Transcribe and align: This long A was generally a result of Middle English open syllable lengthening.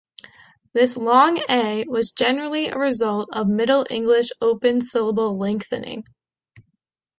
This 0.73 0.97
long 0.97 1.39
A 1.47 1.85
was 1.87 2.11
generally 2.11 2.69
a 2.69 2.75
result 2.79 3.29
of 3.33 3.47
Middle 3.47 3.85
English 3.91 4.29
open 4.41 4.81
syllable 4.81 5.37
lengthening. 5.37 6.05